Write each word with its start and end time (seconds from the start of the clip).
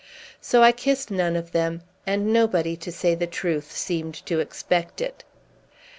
So 0.41 0.63
I 0.63 0.71
kissed 0.71 1.11
none 1.11 1.35
of 1.35 1.51
them; 1.51 1.83
and 2.07 2.33
nobody, 2.33 2.75
to 2.75 2.91
say 2.91 3.13
the 3.13 3.27
truth, 3.27 3.71
seemed 3.71 4.15
to 4.25 4.39
expect 4.39 4.99
it. 4.99 5.23